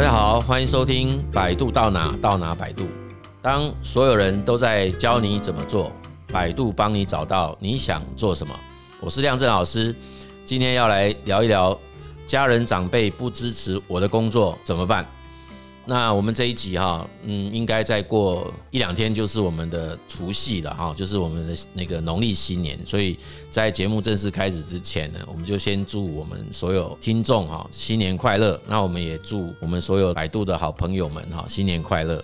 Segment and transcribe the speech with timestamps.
[0.00, 2.86] 大家好，欢迎收听百度到哪到哪百度。
[3.42, 5.92] 当所有人都在教你怎么做，
[6.32, 8.58] 百度帮你找到你想做什么。
[8.98, 9.94] 我是亮正老师，
[10.42, 11.78] 今天要来聊一聊
[12.26, 15.06] 家人长辈不支持我的工作怎么办。
[15.86, 22.78] 那我们这一集哈，嗯，应该再过一两天就是我们的除夕了哈，就是我们的那个农历新年。
[22.86, 23.18] 所以
[23.50, 28.60] 在节目正式开始之前呢，我们就先祝我们所有听众哈新年快乐。
[28.68, 32.22] 那我们也祝我们所有百度的好朋友们哈新年快乐。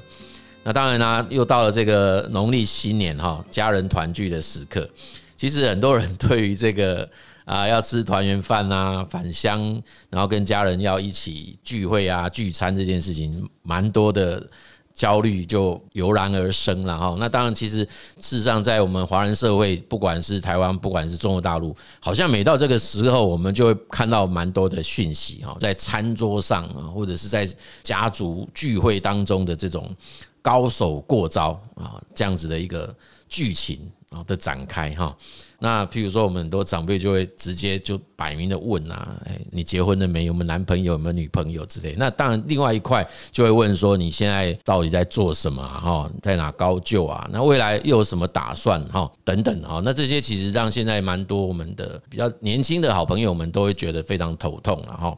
[0.63, 4.89] 那当然啦，又到了这个农历新年哈，家人团聚的时刻。
[5.37, 7.09] 其实很多人对于这个。
[7.47, 14.45] 啊，要吃团圆饭啊，返乡，然后跟家人要一起聚会啊，聚餐这件事情，蛮多的
[14.93, 17.17] 焦虑就油然而生了哈。
[17.21, 17.85] 那当然，其实
[18.19, 27.49] 事实上，在我们华人社会，不管是台湾，不管是中国大陆，好像每到这个时候，我们就会看到蛮多的讯息哈，在餐桌上啊，或者是在
[27.85, 29.95] 家族聚会当中的这种
[30.43, 32.93] 高手过招啊，这样子的一个
[33.29, 33.79] 剧情
[34.11, 35.17] 啊的展开哈。
[35.59, 40.33] 那譬如说，我们很多长辈就会直接就摆明的问啊，哎，你结婚了没有？
[40.33, 40.93] 没有男朋友？
[40.93, 41.95] 有没有女朋友之类？
[41.97, 45.67] 那当然，另外一块就会问说，你现在到底在做什么？
[45.67, 47.27] 哈，在哪高就啊？
[47.33, 48.85] 那未来又有什么打算？
[48.89, 49.81] 哈，等等啊。
[49.83, 55.17] 那这些其实让现在蛮多我们的比较年轻的好朋友们都会觉得非常头痛了哈。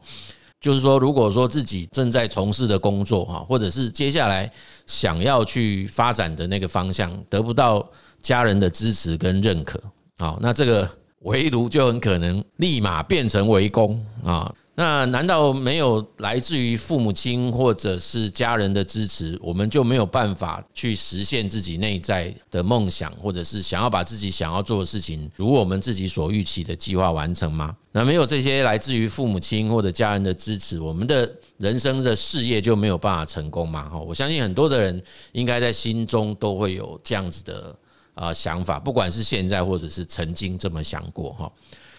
[0.61, 4.49] 就是说，如果说自己正在从事的工作哈，或者是接下来
[4.85, 7.85] 想要去发展的那个方向得不到
[8.21, 9.81] 家人的支持跟认可。
[10.19, 10.87] 好，那这个
[11.21, 14.53] 围炉就很可能立马变成围攻啊！
[14.75, 27.73] 那难道没有来自于父母亲或者是家人的支持，我们就没有办法去实现自己内在的梦想，或者是想要把自己想要做的事情，如我们自己所预期的计划完成吗？
[27.93, 33.89] 那没有这些来自于父母亲或者家人的支持，我们的人生的事业就没有办法成功吗？
[33.89, 37.73] 哈，我相信很多的人应该在心中都会有这样子的。
[38.19, 41.49] 啊，想法不管是现在或者是曾经这么想过哈，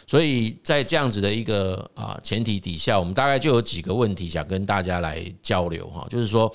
[0.06, 6.54] 所以在这样子的一个啊前提底下，我们大概就有几个问题想跟大家来交流哈，就是说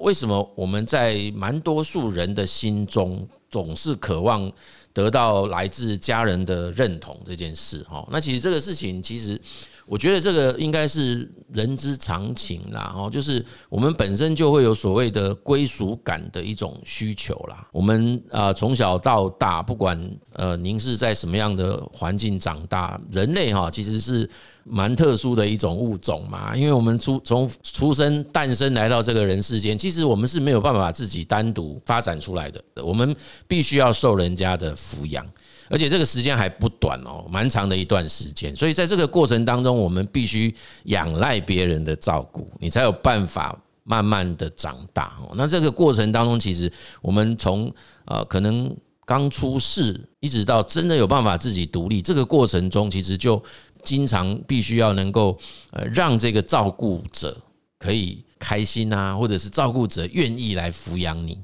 [0.00, 4.50] 为什么我们在蛮多数人的心中总是渴望
[4.94, 8.08] 得到来自家人的认同这件事哈？
[8.10, 9.38] 那其实这个事情其实。
[9.86, 17.68] 我觉得这个应该是人之常情啦，哦，就是我们本身就会有所谓的归属感的一种需求啦。
[17.70, 19.98] 我们啊从小到大，不管
[20.32, 24.28] 呃您是在什么样的环境长大，人类哈其实是
[24.64, 33.14] 蛮特殊的一种物种嘛，因为我们出从出生诞生来到这个人世间，其实我们是没有办法自己单独发展出来的，我们
[33.46, 35.26] 必须要受人家的抚养。
[35.70, 38.54] 而且这个时间还不短哦，蛮长的一段时间。
[38.54, 40.54] 所以在这个过程当中，我们必须
[40.84, 45.32] 仰赖别人的照顾，你才有办法慢慢的长大哦。
[45.34, 46.70] 那这个过程当中，其实
[47.00, 47.72] 我们从
[48.04, 48.74] 呃可能
[49.06, 53.42] 刚出世，一直到真的有办法自己独立，这个过程中，其实就
[53.84, 55.38] 经常必须要能够
[55.70, 57.36] 呃让这个照顾者
[57.78, 61.38] 可以开心啊，或者是照顾者愿意来抚养你。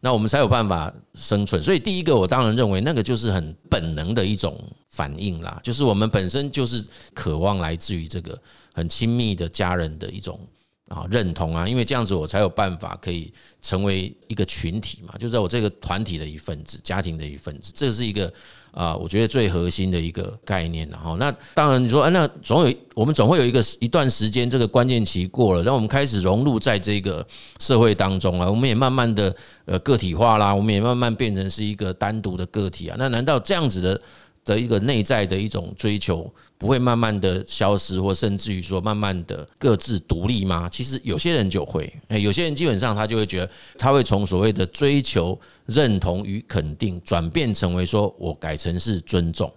[0.00, 4.58] 那我们才有办法生存，所以第一个，我当然认为那个就是很本能的一种
[4.90, 8.36] 反应啦，就是我们本身就是渴望来自于这个
[8.74, 10.40] 很亲密的家人的一种
[10.88, 18.32] 啊认同啊，因为这样子我才有办法可以成为一个群体嘛，就在我这个团体的一份子，家庭的一份子，这是一个。
[18.72, 27.22] 啊，我觉得最核心的一个概念，然后那当然你说，那总有我们总会有一个一段时间，这个关键期过了，让我们开始融入在这个
[27.60, 34.00] 社会当中了，我们也慢慢的呃个体化啦，我们也慢慢变成是一个单独的个体啊，那难道这样子的？
[34.44, 40.68] 的一个内在的一种追求，不会慢慢的消失，或甚至于说慢慢的各自独立吗？
[40.68, 49.52] 其实有些人就会，有些人基本上他就会觉得，他会从所谓的追求认同与肯定，转变成为说我改成是尊重，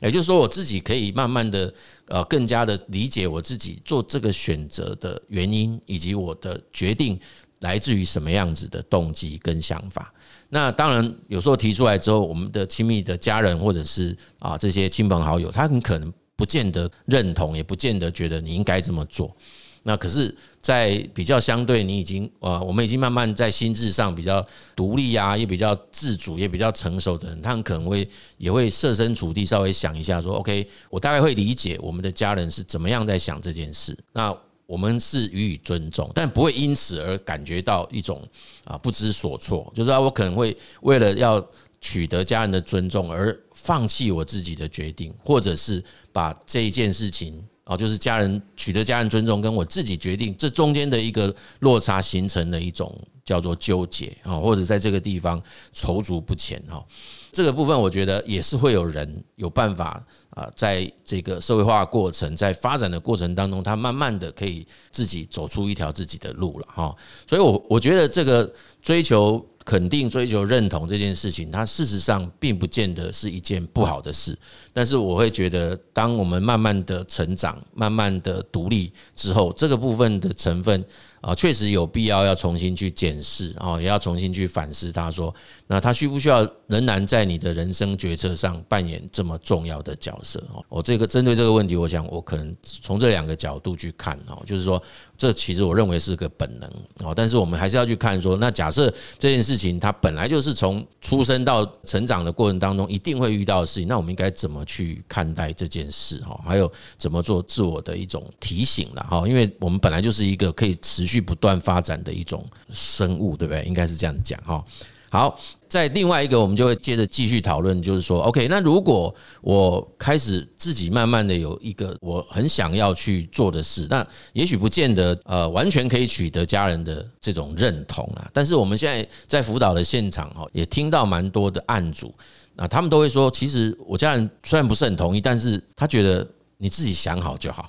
[0.00, 1.72] 也就是说我自己可以慢慢的
[2.08, 7.18] 呃更加的理解我自己做这个选择的原因，以及我的决定
[7.60, 10.12] 来自于什么样子的动机跟想法。
[10.48, 19.36] 那当然，有时候提出来之后，我们的亲密的家人或者是啊这些亲朋好友，他很可能不见得认同，也不见得觉得你应该这么做。
[19.82, 24.46] 那可是，在比较相对，你已经呃，我们已经慢慢在心智上比较
[24.76, 28.06] 独立啊，也比较自主，也比较成熟的人，他很可能会
[28.36, 33.96] 也会设身处地稍微想一下，说 OK，我大概会理解我们的家人是怎么样在想这件事。
[34.12, 34.36] 那
[34.66, 38.22] 我们是予以尊重，但不会因此而感觉到一种
[38.64, 39.72] 啊不知所措。
[39.74, 41.44] 就是说，我可能会为了要
[41.80, 45.82] 取得家人的尊重而放弃我自己的决定，或者是
[46.12, 52.92] 把这一件事情哦，就是家人取得家人尊重，跟我自己决定这中间的一个落差，形成了一种
[53.24, 55.40] 叫做纠结啊，或者在这个地方
[55.72, 56.84] 踌躇不前哈。
[57.30, 66.92] 这个部分我觉得也是会有人有办法啊，在这个社会化过程，在发展的过程当中，他慢慢的可以自己走出一条自己的路了哈。
[67.28, 68.52] 所以，我我觉得这个
[68.82, 69.46] 追求。
[69.64, 74.36] 肯定追求认同这件事情，它事实上并不见得是一件不好的事。
[74.72, 80.84] 但是我会觉得，当我们慢慢的成长、慢慢的独立之后，这个部分的成分。
[81.20, 84.90] 啊，确实有必要要重新去检视啊，也要重新去反思。
[84.90, 85.34] 他说，
[85.66, 90.42] 那他需不需要仍然在你的人生决策上扮演这么重要的角色？
[90.50, 94.82] 哦，我这个针对这个问题，我想我可能从这两个角度去看哦，就是说，
[95.18, 96.70] 这其实我认为是个本能
[97.04, 106.18] 哦，但是我们还是要去看说，那假设这件事情它本来就是从出生到成长的过程当中一定会遇到的事情，那我们应该怎么去看待这件事？
[106.20, 111.09] 哈，还有怎么做自我的一种提醒了哈，因为我们本来就是一个可以持。
[111.10, 113.64] 去不断发展的一种生物，对不对？
[113.64, 114.64] 应该是这样讲哈。
[115.12, 115.36] 好，
[115.66, 128.30] 在另外一个，我们就会接着继续讨论，就是说，OK，那如果我开始自己慢慢的有一个我很想要去做的事，那也许不见得呃完全可以取得家人的这种认同啊。
[128.32, 132.14] 但是我们现在在辅导的现场哈，也听到蛮多的案主
[132.54, 136.24] 啊，他们都会说，其实我家人虽然不是很同意，但是他觉得
[136.56, 137.68] 你自己想好就好。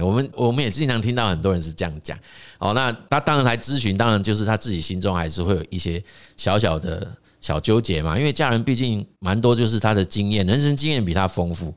[0.00, 2.18] 我们我们也经常听到很多人是这样讲，
[2.58, 6.02] 哦，那他当然来咨询，当然就是他自己心中还是会有一些
[6.34, 7.06] 小小的
[7.42, 11.74] 小纠结嘛，因为家人毕竟蛮多，就是他的经验，人生经验比他丰富，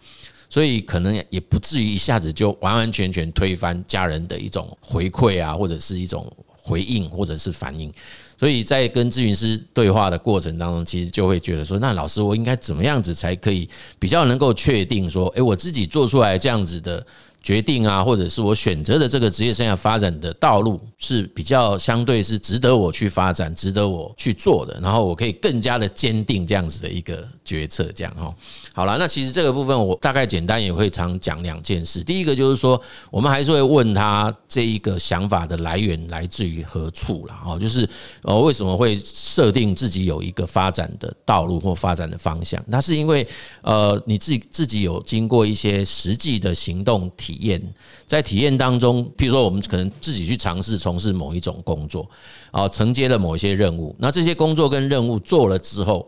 [0.50, 7.92] 所以可能也不至于一下子就完完全全推翻家人的一种回馈啊，或者是一种回应，或者是反应，
[8.40, 13.70] 所以在跟咨询师对话的过程当中，其实就会觉得说，那老师我应该怎么样子才可以
[14.00, 17.06] 比较能够确定说，诶，我自己做出来这样子的。
[17.46, 28.34] 决定啊，或者是我选择的这个职业生涯发展的道路是比较相对是值得我去发展、值得我去做的，然后我可以更加的坚定这样子的一个决策，这样哈。
[28.74, 32.04] 好了，那其实这个部分我大概简单也会常讲两件事。
[32.04, 32.82] 第一个就是说，
[33.12, 37.36] 我们还是会问他这一个想法的来源来自于何处了。
[37.46, 37.88] 哦，就是
[38.24, 42.60] 呃为什么会设定自己有一个发展的道路或发展的方向？
[42.66, 43.28] 那是因为
[43.62, 47.35] 呃你自己自己有经过一些实际的行动体。
[47.36, 47.62] 体验
[48.06, 52.10] 在体验当中，譬如说我们可能自己去尝试从事某一种工作，
[52.52, 53.94] 啊，承接了某一些任务。
[54.00, 56.08] 那这些工作跟任务做了之后，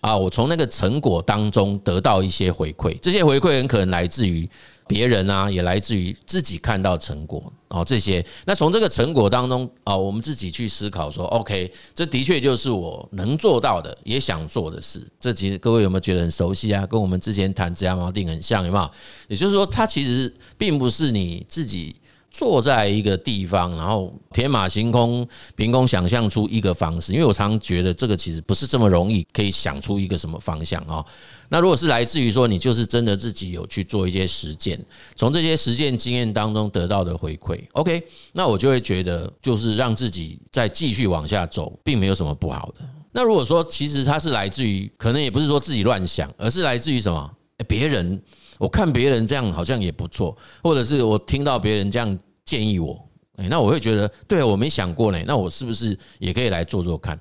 [0.00, 4.48] 啊，我从那个成果当中得到一些回馈，这些回馈很可能来自于。
[4.88, 8.24] 别人啊，也来自于自己看到成果哦，这些。
[8.46, 15.06] 那从这个成果当中啊，我们自己去思考说，OK，这的确就是我能做到的，也想做的事。
[15.20, 16.86] 这其实各位有没有觉得很熟悉啊？
[16.86, 18.90] 跟我们之前谈职涯锚定很像，有没有？
[19.28, 21.94] 也就是说，它其实并不是你自己。
[22.30, 25.26] 坐在一个地方，然后天马行空，
[25.56, 27.12] 凭空想象出一个方式。
[27.12, 31.04] 因为我常觉得这个其实不是这么容易可以想出一个什么方向啊。
[31.48, 34.78] 那如果是来自于说你就是真的自己有去做一些实践，
[35.16, 38.02] 从这些实践经验当中得到的回馈，OK，
[38.32, 42.82] 那我就会觉得就是让自己再继续往下走，并没有什么不好的。
[43.10, 47.30] 那如果说其实它是来自于，可能也不是说自己乱想，而是来自于什么？
[47.66, 48.22] 别人。
[48.58, 53.00] 我看别人这样好像也不错，或者是我听到别人这样建议我，
[53.36, 57.18] 诶，那我会觉得，对，我没想过呢，那我是不是也可以来做做看？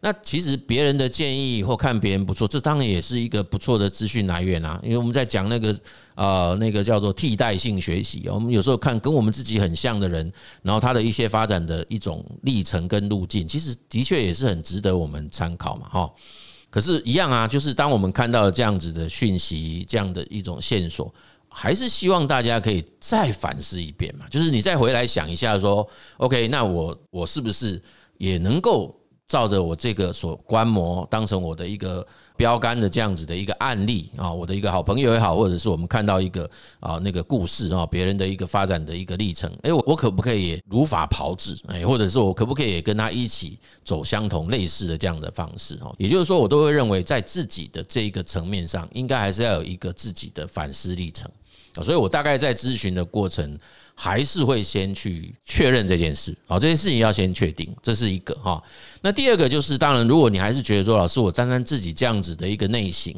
[0.00, 4.78] 那其实别人的建议或看别人不错，这当然也是一个不错的资讯来源啊。
[4.80, 5.76] 因为我们在讲那个
[6.14, 16.08] 呃那个叫做替代性学习，我们有时候看跟我们自己很像的人，然后他的一些发展的一种历程跟路径，其实的确也是很值得我们参考嘛，哈。
[16.70, 21.12] 可是，一样啊，就是当我们看到了这样子的讯息，这样的一种线索，
[21.48, 24.26] 还是希望大家可以再反思一遍嘛。
[24.28, 27.82] 就是你再回来想一下，说，OK，那我我是不是
[28.18, 28.94] 也能够？
[29.28, 32.06] 照着我这个所观摩，当成我的一个
[32.38, 41.58] 标杆的这样子的一个案例啊，我的一个好朋友也好，或者是我们看到一个啊那个故事啊，别人的一个发展的一个历程，哎，我我可不可以如法炮制？
[41.66, 45.76] 哎，或者是我可不可以也跟他一起走相同类似的这样的方式？
[45.82, 51.28] 哦，也就是说，我都会认为在自己的这一个层面上，应该还是要有一个自己的反思历程。
[51.82, 53.58] 所以我大概在咨询的过程，
[53.94, 58.62] 还是会先去确认这件事，好，这件事情要先确定，这是一个哈。
[59.00, 63.14] 那第二个就是，当然，如果你还是觉得说，老师，我单单自己这样子的一个内心，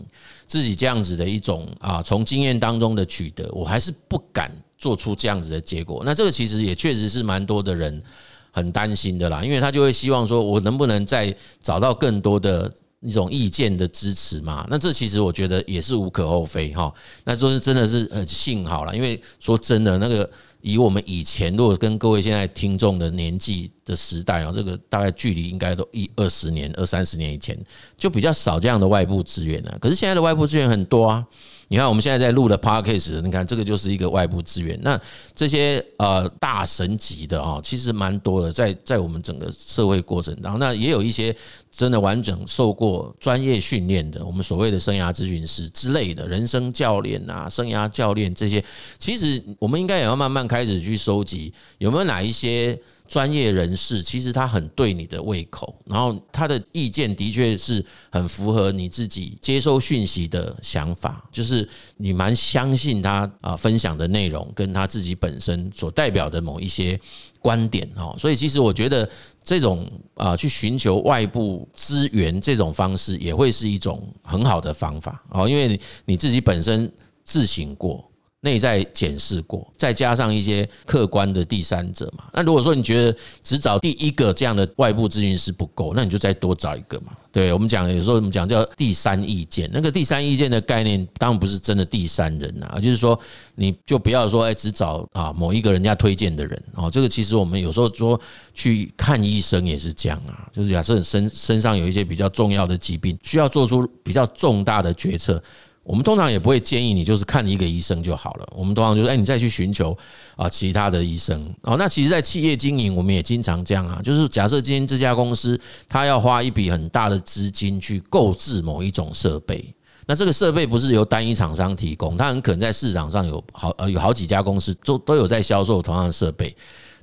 [0.47, 6.02] 自己这样子的一种啊，从经验当中的取得，我还是不敢做出这样子的结果。
[6.04, 8.02] 那这个其实也确实是蛮多的人
[8.50, 14.66] 很担心的啦，因为他就会希望说，我能不能再找到更多的一种意见的支持嘛。
[14.71, 16.92] 那这其实我觉得也是无可厚非哈。
[17.25, 20.30] 那说是真的是很幸好了，因为说真的那个。
[20.62, 27.59] 以我们以前，如果跟各位现在听众的年纪的时代啊，这个大概距离应该都一二十年、二三十年以前，
[27.97, 29.78] 就比较少这样的外部资源了。
[29.80, 31.26] 可是现在的外部资源很多啊。
[31.70, 34.76] 你看我们现在在录的 Podcast，你看这个就是一个外部资源。
[34.82, 35.00] 那
[35.36, 41.34] 这些呃大神级的啊，其实蛮多的，在在我们整个社会过程当中，那也有一些
[41.70, 48.64] 真的完整受过专业训练的，我们所谓的生涯咨询师之类的人生教练啊、生涯教练这些，
[48.98, 52.76] 其实我们应该也要慢慢开始去收集，有没有哪一些。
[53.11, 66.99] 专业人士其实他很对你的胃口，然后他的意见的确是很符合你自己接收讯息的想法，就是你蛮相信他啊分享的内容跟他自己本身所代表的某一些
[67.40, 69.11] 观点哦，所以其实我觉得
[69.43, 76.88] 这种啊去寻求外部资源这种方式也会是一种很好的方法哦，因为你自己本身
[77.25, 78.09] 自省过。
[78.42, 82.25] 内在检视过，再加上一些客观的第三者嘛。
[82.32, 87.12] 那如果说你觉得只找第一个这样的外部咨询师不够，那你就再多找一个嘛。
[87.32, 89.68] 对我们讲，有时候我们讲叫第三意见。
[89.73, 93.18] 那个第三意见的概念，当然不是真的第三人呐，就是说，
[93.54, 96.90] 你就不要说哎，只找啊某一个人家推荐的人哦。
[96.90, 98.18] 这个其实我们有时候说
[98.54, 105.40] 去看医生也是这样啊，就是假设身身上有一些比较重要的疾病，需要做出比较重大的决策。
[105.82, 108.49] 我们通常也不会建议你就是看一个医生就好了。
[108.54, 109.96] 我们通常就是，哎，你再去寻求
[110.37, 111.52] 啊其他的医生。
[111.62, 115.58] 哦，那其实，在企业经营，我们也经常这样啊，就是假设今天这家公司
[115.88, 119.75] 它要花一笔很大的资金去购置某一种设备，
[120.06, 126.54] 那这个设备不是由单一厂商提供，它很可能在市场上有好呃有好几家公司都都有在销售同样的设备。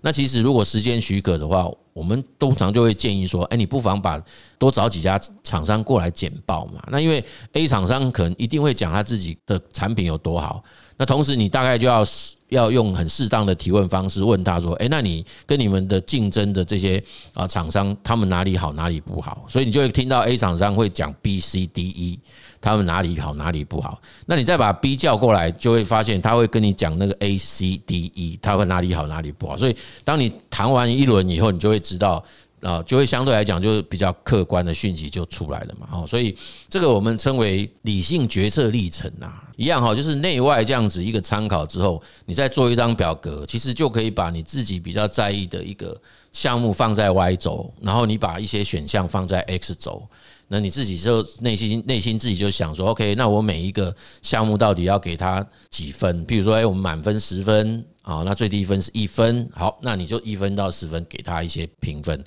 [0.02, 4.22] 那其实如果时间许可的话，我们通常就会建议说，哎，你不妨把
[4.60, 6.82] 多找几家厂商过来简报嘛。
[6.92, 7.24] 那因为
[7.54, 10.64] A 厂商可能一定会讲他自己的产品有多好，
[10.96, 12.06] 那同时你大概就要
[12.50, 19.46] 要用很适当的提问方式问他说，哎，那你跟你们的竞争的这些啊厂商，他们哪里好，哪里不好？
[19.48, 22.20] 所以你就会听到 A 厂商会讲 B、C、D、E。
[22.60, 24.02] 他们哪里好，哪里不好？
[24.26, 29.56] 那你再把 B 叫过来，就会发现他会跟你讲那个 A、C、D、E，他会哪里好，哪里不好。
[29.56, 32.24] 所以当你谈完一轮以后，你就会知道
[32.62, 35.88] 啊，就会相对来讲就是比较客观的讯息就出来了嘛。
[35.92, 36.36] 哦，所以
[36.68, 45.96] 这个我们称为理性决策历程啊，一样哈，就是内外这样子一个参考之后，你再做一张表格，其实就可以把你自己比较在意的一个
[46.34, 50.08] 项目放在 Y 轴，然后你把一些选项放在 X 轴。
[50.48, 56.24] 那你自己就内心内心自己就想说，OK，那我每一个项目到底要给他几分？
[56.26, 62.24] 比如说，哎，我们满分十分啊，那最低分是一分，好，那你就一分到十分给他一些评分。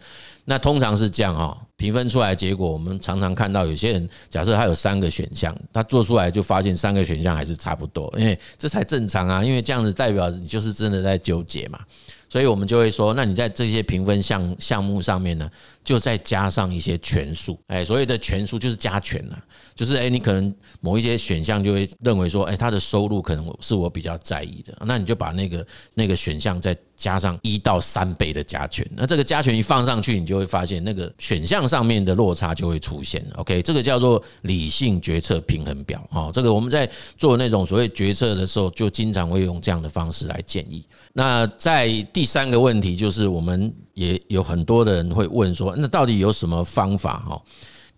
[0.51, 11.79] 那通常是这样哈，评分出来结果，我们常常看到有些人，假设他有三个选项，他做出来就发现三个选项还是差不多，因为这才正常啊，因为这样子代表你就是真的在纠结嘛。
[12.29, 15.51] 所以我们就会说，那你在这些评分项项目上面呢，
[15.83, 19.39] 就再加上一些权数，哎，所谓的权数就是加权了，
[19.75, 33.23] 就是哎，你可能某一些选项就会认为说，哎，他的收入可能是我比较在意的，那你就把那个那个选项再加上一到三倍的加权，那这个加权一放上去，你就会发现那个选项上面的落差就会出现。
[33.37, 40.83] OK，这个叫做理性决策平衡表，哦，这个我们在做那种所谓决策的时候，就经常会用这样的方式来建议。
[41.13, 47.43] 那在第三个问题，就是我们也有很多的人会问说，那到底有什么方法哈，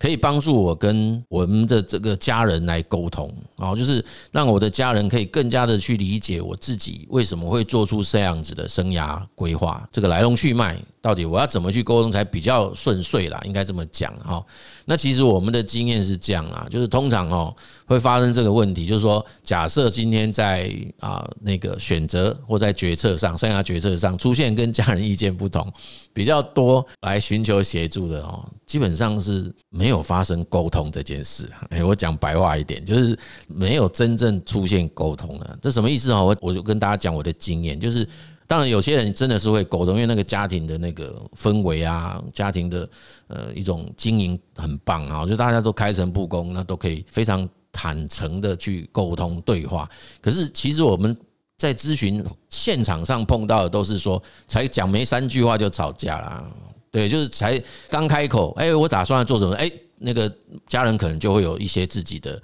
[0.03, 10.77] 可以帮助我跟我们的这个家人来沟通啊，就是让我的家人可以更加的去理解我自己为什么会做出这样子的生涯规划，这个来龙去脉。
[11.01, 13.37] 到底我要怎么去沟通才比较顺遂啦？
[13.43, 14.41] 应该这么讲哈。
[14.85, 17.53] 那其实我们的经验是这样啦，就是通常哦
[17.85, 25.69] 会发生这个问题，就是说假设今天在啊那个选择或在决策上，生涯决策上出现跟家人意见不同
[26.13, 31.49] 比较多来寻求协助的哦，基本上是没有有发生沟通这件事。
[31.69, 35.57] 哎，我讲白话一点，就是没有真正出现沟通了。
[35.61, 36.21] 这什么意思啊？
[36.21, 38.07] 我我就跟大家讲我的经验，就是。
[38.45, 42.87] 当然，有些人真的是会沟通，因为那个家庭的那个氛围啊，家庭的
[43.27, 49.89] 呃一种经营很棒啊，就大家都开诚布公，那都可以非常坦诚的去沟通对话。
[50.21, 51.17] 可是，其实我们
[51.57, 56.45] 在咨询现场上碰到的都是说，才讲没三句话就吵架啦。
[56.93, 59.53] 对，就是才刚开口，哎，我打算要做什么？
[59.55, 59.69] 哎。
[60.05, 60.29] 那个
[60.67, 62.37] 家人可能就会有一些自己的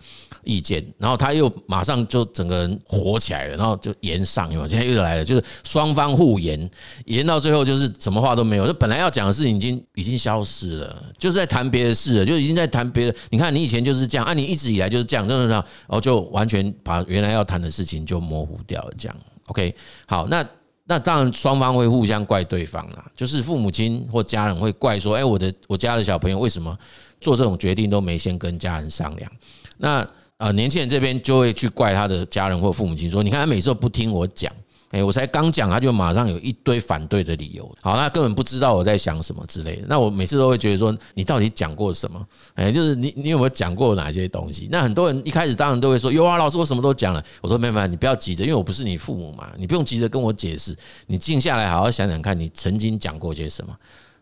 [0.46, 4.68] 意见，然后他又马上就整个人火起来了，然后就延上，有没有？
[4.70, 6.72] 现在又来了，就是双方互延，
[7.04, 8.66] 延到最后就是什么话都没有。
[8.66, 13.18] 就本来要讲的事情已经已经消失了，就是在谈别的事了，就已经在谈别的。
[13.30, 19.18] 你看你以前就是这样，啊，你一直以来就是这样，真的是，然后就完全把原来要谈的事情就模糊掉了，这样。
[19.48, 19.76] OK，
[20.08, 20.48] 好，那。
[20.90, 26.76] 那当然，双方会互相怪对方啦，就是父母亲或家人会怪说：“哎，我的我家的小朋友为什么
[27.22, 29.32] 做这种决定都没先跟家人商量？”
[29.78, 30.04] 那
[30.38, 34.52] 呃，年轻人这边就会去怪他的家人或父母亲说：“你看他每次都不听我讲。”
[34.90, 37.64] 哎，我才刚讲，他就马上有一堆反对的理由。
[37.82, 39.84] 好，他根本不知道我在想什么之类的。
[39.88, 42.26] 那我每次都会觉得说，你到底讲过什么？
[42.56, 44.68] 哎，就是你你有没有讲过哪些东西？
[44.72, 47.24] 那很多人一开始当然都会说，有啊，老师我什么都讲了。
[47.42, 53.76] 我说没办法，你不要急着，因为我不是你父母嘛，你不用急着跟我解释，你静下来好好想想看，你曾经讲过些什么。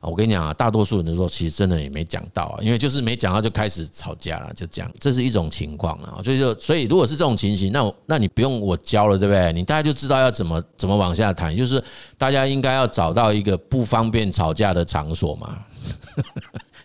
[0.09, 6.19] 我跟你讲啊，大多数人都说，其实真的也没讲到啊，因为就是没讲到就开始吵架了，就这样，这是一种情况啊。
[6.23, 9.51] 所以就所以，如果是这种情形，那我那你不用我教了，对不对？
[9.53, 11.83] 你大家就知道要怎么怎么往下谈，就是
[12.17, 15.57] 大家应该要找到一个不方便吵架的场所嘛。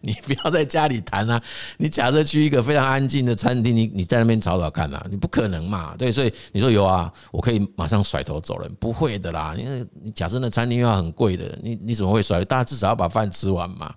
[0.05, 1.41] 你不要在家里谈啊！
[1.79, 5.95] 你假设去一个非常安静的餐厅，你你在那边吵吵看啊，你不可能嘛？
[5.97, 9.55] 对，所以你说有啊，我可以马上甩头走人，不会的啦。
[9.57, 12.45] 因为你假设那餐厅要很贵的，你你怎么会甩？
[12.45, 13.95] 大家至少要把饭吃完嘛。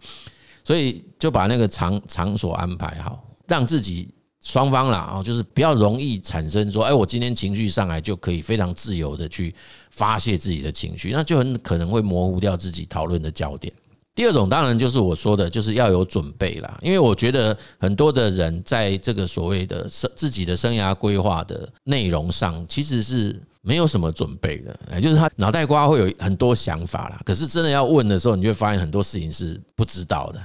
[0.63, 9.53] 所以就把那个场场所安排好，让自己双方啦啊，就是比较容易产生说，哎，我今天情绪上来就可以非常自由的去
[9.89, 13.73] 发泄自己的情绪，那就很可能会模糊掉自己讨论的焦点。
[14.15, 16.79] 第二种当然就是我说的，就是要有准备啦。
[16.81, 30.39] 因为我觉得很多的人在这个所谓的生自己的生涯规划的内容上，其实是没有什么准备的，也就是他脑袋瓜会有很多想法啦，可是真的要问的时候，你会发现很多事情是不知道的。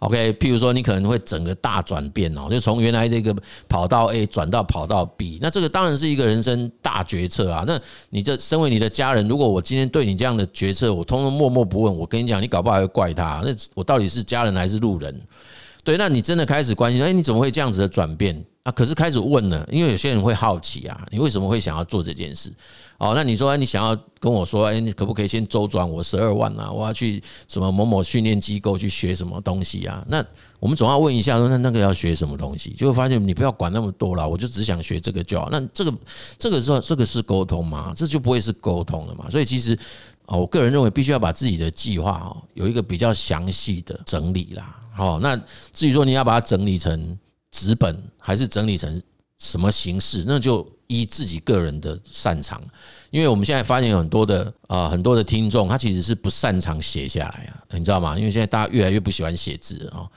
[0.00, 3.34] OK，譬如说你可能会整个大转变哦，就从原来这个
[3.68, 7.64] 跑道 A 转到跑道 B，那这个当然是一个人生大决策啊。
[7.66, 13.42] 那你这身为你的家人，如果我今天对你这样的决策，我通通默默不问，我跟你讲，你搞不好还会怪他。
[13.44, 15.20] 那我到底是家人还是路人？
[15.82, 18.72] 对，那你真的开始关心，哎，你怎么会这样子的转变啊？
[18.72, 22.52] 可是开始问了，因为有些人会好奇啊，你为什么会想要做这件事？
[22.98, 26.70] 哦，那你说你想要跟我说，哎，你可不可以先周转我十二万啊？
[26.70, 30.04] 我要去什么某某训练机构去学什么东西啊？
[30.08, 30.24] 那
[30.58, 32.70] 我们总要问一下，说那那个要学什么东西？
[32.70, 35.48] 就会发现你不要管那么多了，我就只想学这个就好。
[35.50, 35.94] 那这个
[36.38, 37.92] 这个时候这个是沟通吗？
[37.96, 39.30] 这就不会是沟通了嘛？
[39.30, 39.78] 所以其实
[40.26, 44.76] 啊，我个人认为必须要把自己的计划哦有一个比较详细的整理啦。
[44.92, 45.40] 好，那
[45.72, 47.16] 至于说你要把它整理成
[47.50, 49.02] 纸本，还是整理成
[49.38, 50.66] 什么形式，那就。
[50.90, 52.58] 依自己个人的擅长，
[53.10, 58.16] 因为我们现在发现有很多的啊，很多的听众，他其实是不擅长写下来啊，你知道吗？
[58.16, 60.08] 因为现在大家越来越不喜欢写字啊，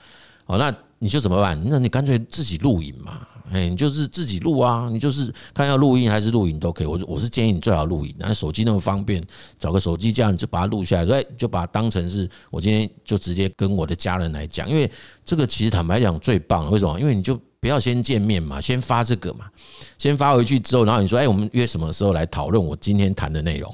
[0.46, 1.62] 哦，那你就怎么办？
[1.66, 6.86] 那你干脆自己录影嘛，哎，你就是自己录啊，你就是看要录音还是录影都可以。
[6.86, 9.22] 我我是建议你最好录影，那手机那么方便，
[9.58, 14.90] 找个手机这样你就把它录下来，对，就把它当成是我今天就直接跟我的家人来讲，因为
[15.24, 16.98] 这个其实坦白讲最棒，为什么？
[16.98, 17.38] 因为你就。
[17.62, 19.48] 不要先见面嘛，先发这个嘛，
[19.96, 23.72] 先发回去之后，然后你说，哎，我们约什么时候来讨论我今天谈的内容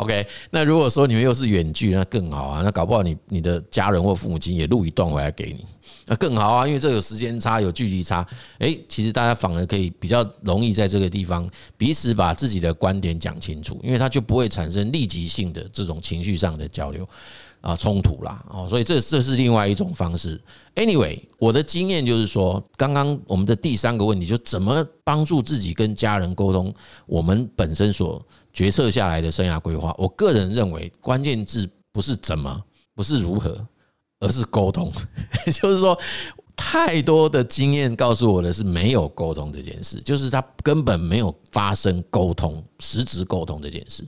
[0.00, 5.64] ？OK，那如果说你们又是远距，那更好啊，那搞不好你你的家人或父母亲也录一段回来给你，
[6.06, 8.26] 那更好啊，因为这有时间差，有距离差，
[8.58, 17.06] 哎，其实大家反而可以比较容易在这个地方彼此把自己的观点讲清楚，因为它就不会产生立即性的这种情绪上的交流。
[17.60, 20.40] 啊，冲突啦，哦，所以这这是另外一种方式。
[20.74, 26.72] Anyway，我的经验就是说，刚刚我们的第三个问题，就怎么帮助自己跟家人沟通
[27.06, 29.94] 我们本身所决策下来的生涯规划。
[29.98, 32.62] 我个人认为，关键字不是怎么，
[32.94, 33.66] 不是如何，
[34.20, 34.90] 而是沟通。
[35.52, 35.98] 就是说，
[36.56, 44.02] 太多的经验告诉我的是没有沟通这件事，就是他根本没有发生沟通，实质沟通这件事。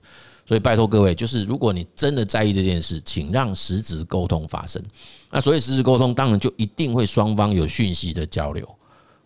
[0.52, 4.82] 所以拜托各位，就是如果你真的在意这件事，请让实质沟通发生。
[5.30, 8.68] 那所以实质沟通，当然就一定会双方有讯息的交流。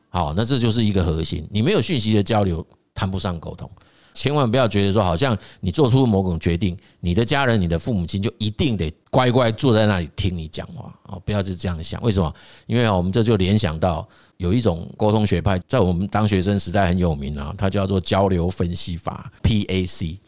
[0.09, 1.45] 好，那这就是一个核心。
[1.51, 3.69] 你没有讯息的交流，谈不上沟通。
[4.15, 11.19] 千万不要觉得说，好像你做出某种决定，你的家人、你的父母亲就一定得乖乖坐在那里听你讲话啊！
[11.25, 12.01] 不要是这样想。
[12.03, 12.33] 为什么？
[12.69, 20.19] 因为，我们这就联想到有一种沟通学派，在我们当学生时代很有名啊，它叫做交流分析法 （PAC）。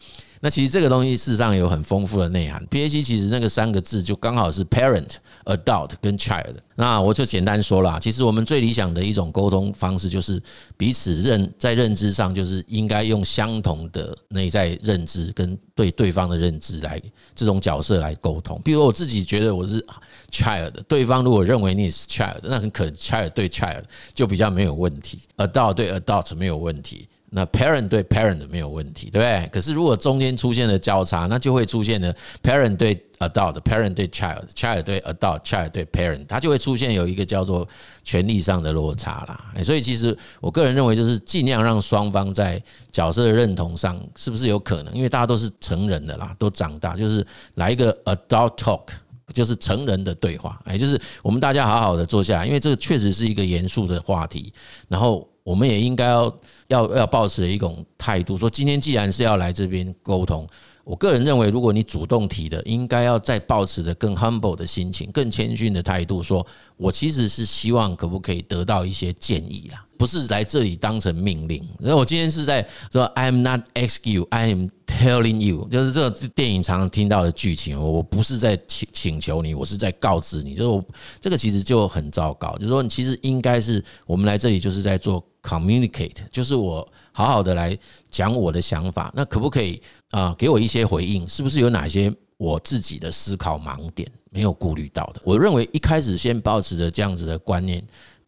[0.41, 2.65] 那其实这个东西事实上有很丰富的内涵。
[2.67, 6.55] PAC 其实那个三个字就刚好是 parent、adult 跟 child。
[6.75, 10.41] 那我就简单说了，其实我们最理想的一种沟通方式就是
[10.77, 17.01] 彼此认在认知上，就是应该用相同的内在认知跟对对方的认知来
[17.35, 18.61] 这种角色来沟通。
[18.63, 19.85] 比如我自己觉得我是
[20.31, 27.08] child，对方如果认为你是 child，那很可能 child 对 child 就比较没有问题，adult 对 adult 没有问题。
[27.31, 29.49] 那 parent 对 parent 没有问题，对不对？
[29.51, 32.11] 可是如果中间出现了交叉，那就会出现了
[32.41, 37.67] parent 对 adult，parent 对 child，child 对 adult，child 对 parent，它就会出现有一个叫做
[38.03, 39.63] 权力上的落差啦。
[39.63, 42.59] 所以其实我个人认为，就是尽量让双方在
[42.91, 44.91] 角色的认同上，是不是有可能？
[44.95, 47.23] 因为大家都是成人的啦，都长大，就是
[47.55, 48.87] 来一个 adult talk，
[49.33, 54.51] 就是成人的对话，哎，就是我们大家好好的坐下来，因为这个确实是一个严肃的话题，
[54.87, 55.29] 然后。
[55.49, 60.47] 我们也应该要要要保持一种态度，说今天既然是要来这边沟通，
[60.83, 66.45] 我个人认为，如果你主动提的，应该要再保持的更 humble 的心情，更谦逊的态度，说
[66.77, 71.61] 我其实是希望可不可以得到一些建议啦，不是来这里当成命令。
[71.77, 77.77] 然后我今天是在说，I'm not asking you, I am telling you，就是这个电影常常听到的剧情。
[77.79, 80.55] 我不是在请请求你，我是在告知你。
[80.55, 80.81] 就
[81.19, 85.23] 这个其实就很糟糕，就是说你其实应该是我们来这里就是在做。
[85.41, 87.75] Communicate 就是我好好的来
[88.11, 89.81] 讲我的想法，那可不可以
[90.11, 90.35] 啊？
[90.37, 95.21] 给我一些回应，是不是有哪些我自己的思考盲点没有顾虑到的？
[95.23, 97.81] 我认为一开始先保持着这样子的观念，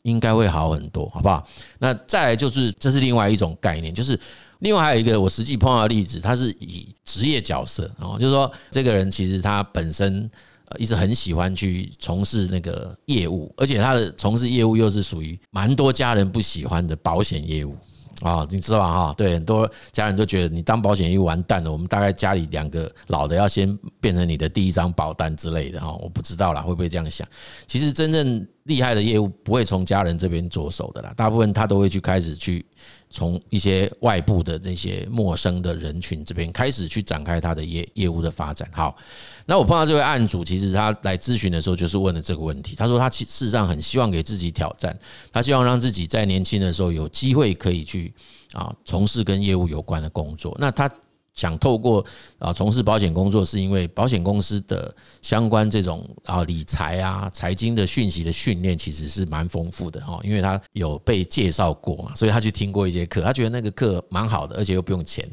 [0.03, 1.47] 应该会好很多，好不好？
[1.79, 4.19] 那再来就是这是另外一种概念，就是
[4.59, 10.29] 另外还有一个我实际碰到的例子，他是以职业角色哦，就是说这个人其实他本身。
[10.79, 17.75] 一直很喜欢去从事那个业务，而且他的从事业务又是属于蛮多家人不喜欢的保险业务
[18.21, 18.79] 啊，你知道？
[18.79, 27.27] 哈，对，很多家人都觉得你当保险业完蛋了，我们大概家里两个老的要先变成你的第一张保单之类的哈，我不知道啦，会不会这样想？
[27.67, 32.65] 其实真正厉害的业务不会从家人这边着手的啦，大部分他都会去开始去。
[33.09, 38.69] 从一些外部的那些陌生的人群这边开始去展开他的业业务的发展。
[38.73, 38.95] 好，
[39.45, 42.75] 那我碰到这位案主，其实他来咨询的时候就是问了这个问题。
[42.75, 44.97] 他说他其事实上很希望给自己挑战，
[45.31, 48.13] 他希望让自己在年轻的时候有机会可以去
[48.53, 50.55] 啊从事跟业务有关的工作。
[50.59, 50.89] 那他。
[51.33, 52.05] 想透过
[52.39, 65.25] 啊从事保险工作，是因为保险公司的相关这种啊理财啊财经的讯息的训练其实是蛮丰富的哈，因为他有被介绍过嘛，所以他去听过一节课，他觉得那个课蛮好的，而且又不用钱，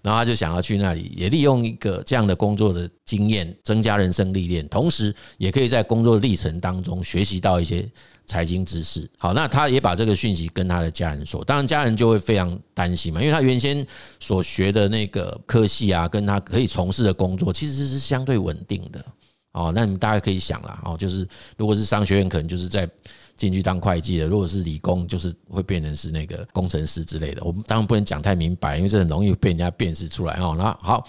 [0.00, 7.88] 然后他就想要去那里，也利用一个这样的工作的经验，增加人生历练，同时也可以在工作历程当中学习到一些。
[8.24, 13.84] 财经知识，好，那他也把这个讯息跟他的家人说，当然家人就会非常担心嘛，因为他原先
[14.20, 19.04] 所学的那个科系啊，跟他可以从事的工作其实是相对稳定的
[19.52, 19.72] 哦。
[19.74, 22.88] 那你们大家可以想啦，哦，就是如果是商学院，可能就是在
[23.36, 27.42] 进去当会计的；如果是理工，就是会变成是那个工程师之类的。
[27.44, 30.54] 我们当然不能讲太明白，因为这很容易被人家辨识出来哦。
[30.56, 31.04] 那好，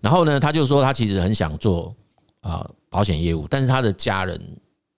[0.00, 1.94] 然后呢，他就说他其实很想做
[2.40, 4.40] 啊保险业务，但是他的家人。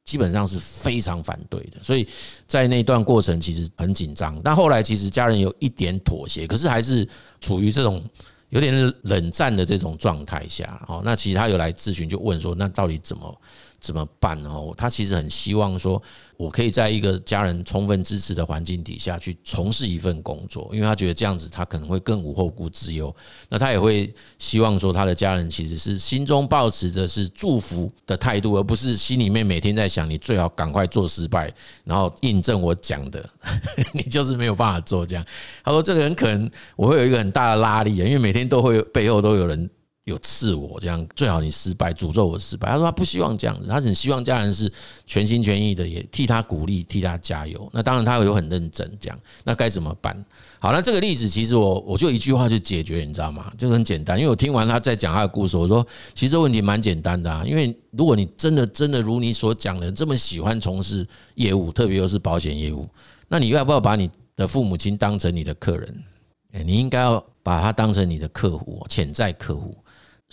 [0.04, 2.06] 基本上是非常反对的，所以
[2.46, 4.38] 在那段过程其实很紧张。
[4.44, 7.08] 但后来其实家人有一点妥协，可是还是
[7.40, 8.04] 处于这种
[8.50, 10.84] 有点冷战的这种状态下。
[10.88, 13.40] 哦，那其实他有来咨询，就问说，那到底怎么？
[13.84, 14.72] 怎么办哦？
[14.78, 16.02] 他其实很希望说，
[16.38, 23.14] 我可以在一个家人充分支持的环境底下去从事一份工作，因为他觉得这样子他可能会更无后顾之忧。
[23.50, 31.52] 那他也会希望说，他的家人其实是心中抱持的是祝福的态度，而不是心里面每天在想你最好赶快做失败，
[31.84, 33.28] 然后印证我讲的，
[33.92, 35.22] 你就是没有办法做这样。
[35.62, 39.68] 他说这个很可能我会有一个很大的拉力，因为每天都会背后都有人。
[40.04, 42.68] 有刺我这样，最好你失败，诅咒我失败。
[42.68, 44.70] 他说他不希望这样子，他很希望家人是
[45.06, 47.66] 全心全意的，也替他鼓励，替他加油。
[47.72, 50.14] 那当然他会有很认真这样，那该怎么办？
[50.58, 53.50] 好，那这个例子其实我我就一句话就解决，你知道吗？
[53.56, 57.42] 就很简单，因为我听完他在讲他的故事，我说其实问题蛮简单的啊。
[57.46, 62.86] 因为如果你真的真的如你所讲的这么喜欢从事业务，特别又是保险业务，
[63.26, 66.04] 那你要不要把你的父母亲当成你的客人？
[66.52, 69.74] 诶，你应该要把他当成你的客户，潜在客户。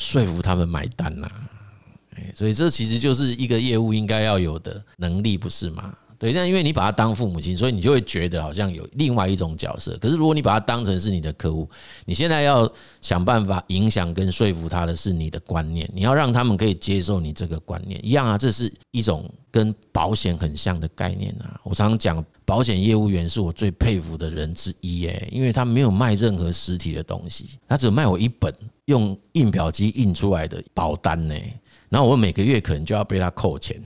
[0.01, 1.29] 说服他们买单呐，
[2.33, 5.95] 所以这其实就是一个业务应该要有的能力，不是吗？
[6.21, 9.97] 对，但因为你把他当父母亲，所以你就会觉得好像有另外一种角色。
[9.97, 11.67] 可是如果你把他当成是你的客户，
[12.05, 18.37] 你现在要想办法影响跟说服他的是你的观念，你要让他们可以接受你这个观念一样啊。
[18.37, 21.59] 这是一种跟保险很像的概念啊。
[21.63, 28.53] 我常常讲，保险业务员是我最佩服的人之一诶，因为他没有卖任何实体的东西，他只卖我一本
[28.85, 31.33] 用印表机印出来的保单呢。
[31.89, 33.81] 然后我每个月可能就要被他扣钱。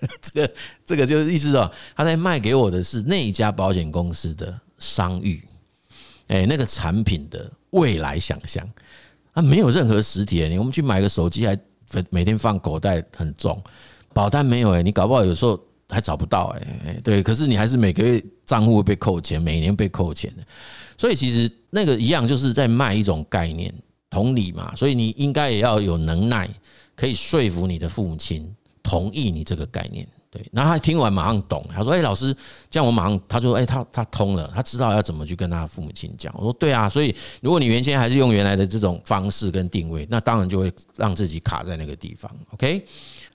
[0.20, 0.54] 这个
[0.86, 5.42] 这个就是意思哦，他在卖给我的是那一家保险公司的商誉，
[6.28, 8.68] 哎，那个产品的未来想象，
[9.32, 11.58] 啊，没有任何实体诶，你我们去买个手机还
[12.10, 13.62] 每天放口袋很重，
[14.12, 15.58] 保单没有诶，你搞不好有时候
[15.88, 20.32] 还找不到诶，对，可是你还是每个月账户被扣钱，每年被扣钱，
[20.96, 23.72] 所以其实那个一样就是在卖一种概念，
[24.10, 26.48] 同理嘛，所以你应该也要有能耐，
[26.94, 28.54] 可以说服你的父母亲。
[28.88, 32.34] 同意你这个概念，对，然后他听完马上懂，他说：“哎，老师，
[32.70, 42.34] 这样我马上，他说，哎，他他通了，他知道要怎么去跟他父母亲讲。”我说：“对啊，所以如果你原先还是用原来的这种方式跟定位，那当然就会让自己卡在那个地方。
[42.54, 42.82] ”OK，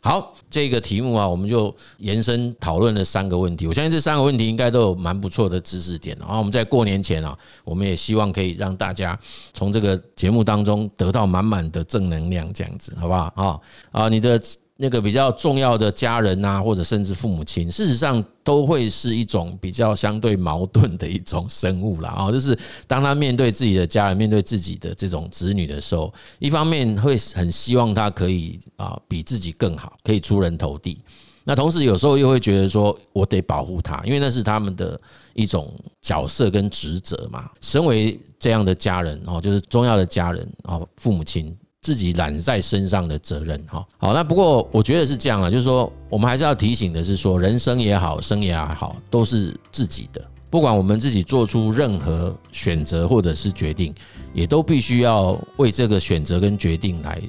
[0.02, 3.68] 好，这个题目啊，我们就延伸讨论了三个问题。
[3.68, 6.18] 我相信这三个问题应该都有蛮不错的知识点。
[6.20, 9.18] 然后我们在过年前啊，我们也希望可以让大家
[9.54, 13.32] 从这个节目当中得到满满的正能量，这样子，好不好？
[13.36, 13.60] 啊
[13.92, 14.42] 啊，你的。
[14.75, 22.09] 那个比较重要的家人呐，或者甚至父母亲，事实上都会是一种比较相对矛盾的一种生物啦。
[22.09, 22.57] 啊， 就是
[22.88, 30.99] 当他面对自己的家人，面对自己的这种子女的时候，一方面会很希望他可以啊比自己更好，可以出人头地。
[31.45, 34.99] 那同时有时候又会觉得说，我得保护他，因为那是他们的
[35.33, 37.49] 一种角色跟职责嘛。
[37.62, 41.55] 身为这样的家人哦，就是重要的家人哦，父母亲。
[41.84, 50.26] 自己揽在身上的责任，哈，好，那不过我觉得是这样啊，就是说，我们还是要提醒的是说，人生也好，生也好，都是自己的。
[50.50, 53.93] 不管我们自己做出任何选择或者是决定，
[54.34, 57.22] 也都必须要为这个选择跟决定来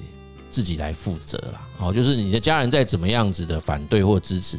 [0.51, 1.61] 自己来负责啦。
[1.77, 4.57] 好，就是你的家人再怎么样子的反对或支持，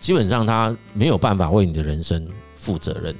[0.00, 3.16] 基本上他没有办法为你的人生负责任。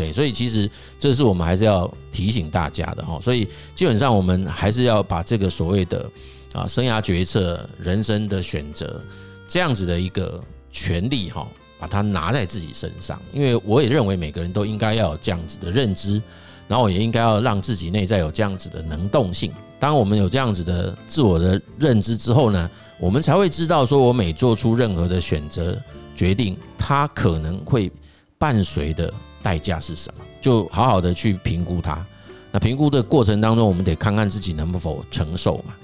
[0.00, 3.20] 对所以其实这是我们还是要提醒大家的哈。
[3.20, 6.10] 所以基本上我们还是要把这个所谓的
[6.54, 8.98] 啊生涯决策、人生的选择
[9.46, 11.46] 这样子的一个权利哈，
[11.78, 13.20] 把它拿在自己身上。
[13.30, 16.22] 因为我也认为每个人都应该要有这样子的认知，
[16.66, 19.52] 然后也应该要让自己内在有这样子的能动性。
[19.78, 25.78] 当我们有这样子的自我的认知之后呢，我们才会知道说，我每做出任何的选择
[26.16, 27.92] 决定，它可能会
[28.38, 29.12] 伴随的。
[29.42, 30.24] 代价是什么？
[30.40, 32.04] 就好好的去评估它。
[32.52, 35.74] 那评估的过程当中，我们得看看自己能否承受嘛。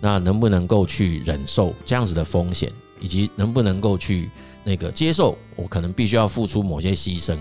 [0.00, 4.28] 那能不能够去忍受这样子的风险，以及能不能够去
[4.64, 7.38] 那个接受，我可能必须要付出某些牺牲、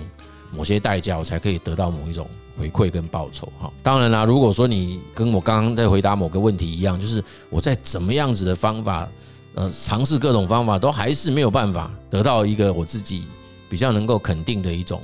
[0.51, 3.51] 某些代价，我才可以得到某一种回馈跟报酬。
[3.59, 9.09] 哈，当然啦，如果说你跟我刚刚在回答某个问题一样，就是我在怎么样子的方法，
[9.55, 13.25] 呃，尝试各种方法，都还是没有办法得到一个我自己
[13.67, 15.01] 比较能够肯定的一种。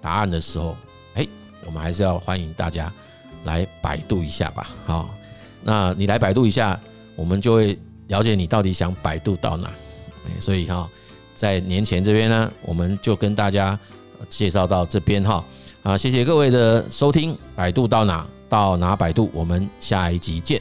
[0.00, 0.76] 答案的时候，
[1.14, 1.26] 哎，
[1.64, 2.92] 我们还是要欢迎大家
[3.44, 4.68] 来百度一下吧。
[4.86, 5.10] 好，
[5.62, 6.78] 那你来百度一下，
[7.16, 9.70] 我们就会了解你到底想百度到哪。
[10.38, 10.88] 所以哈，
[11.34, 13.78] 在年前这边呢，我们就跟大家
[14.28, 15.44] 介绍到这边哈。
[15.82, 20.60] 啊，谢谢各位的收听，百度到哪到哪百度，我们下一集见。